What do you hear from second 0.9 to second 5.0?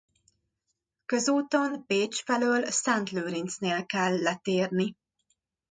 Közúton Pécs felől Szentlőrincnél kell letérni.